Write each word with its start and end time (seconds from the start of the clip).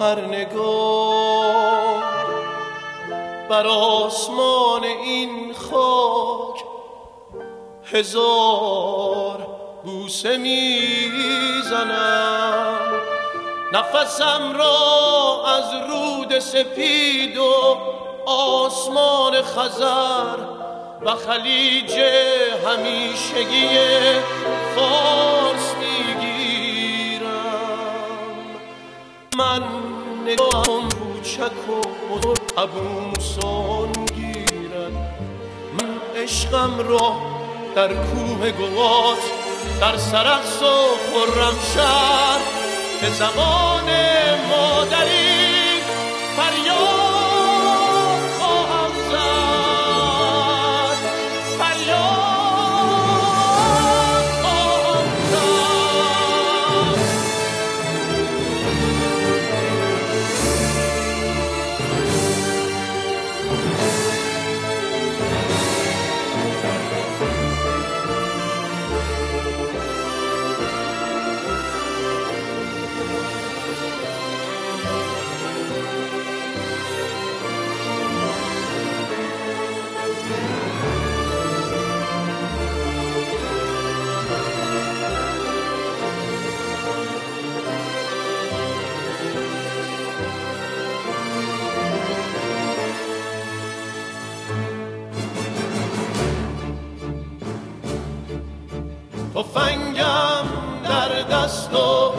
هر 0.00 0.20
نگاه 0.20 2.02
بر 3.48 3.66
آسمان 3.66 4.84
این 4.84 5.54
خاک 5.54 6.64
هزار 7.92 9.46
بوسه 9.84 10.36
می‌زنم. 10.36 11.92
نفسم 13.72 14.56
را 14.58 15.44
از 15.46 15.64
رود 15.90 16.38
سپید 16.38 17.38
و 17.38 17.78
آسمان 18.26 19.42
خزر 19.42 20.36
و 21.02 21.14
خلیج 21.14 22.00
همیشگی 22.66 23.68
فارس 24.76 25.71
کوچک 31.32 31.68
و 31.68 32.60
ابوسان 32.60 34.06
گیرد. 34.06 34.92
من 35.80 36.22
عشقم 36.22 36.78
را 36.88 37.12
در 37.76 37.88
کوه 37.88 38.50
گوات 38.50 39.22
در 39.80 39.96
سرخس 39.96 40.62
و 40.62 40.96
خرم 41.12 41.54
شهر 41.74 42.40
به 43.00 43.10
زبان 43.10 43.88
مادری 44.50 45.21
تفنگم 99.34 100.44
در 100.84 101.22
دست 101.22 101.74
و 101.74 102.12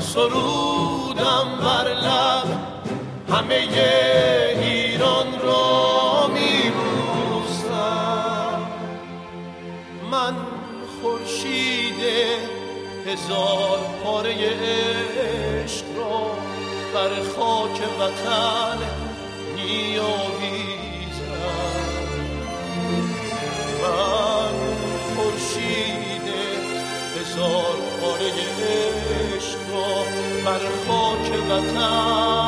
سرودم 0.00 1.58
بر 1.60 1.88
لب. 1.94 2.48
همه 3.28 3.54
ایران 4.62 5.26
را 5.42 6.26
میبوسم. 6.26 7.72
من 10.10 10.34
خورشید 11.02 12.00
هزار 13.06 13.78
پاره 14.04 14.34
عشق 15.64 15.84
را 15.96 16.30
بر 16.94 17.10
خاک 17.36 17.82
وطن 18.00 18.78
میآویزم. 19.54 20.73
بر 30.44 30.58
خاک 30.86 31.32
وطن. 31.50 32.43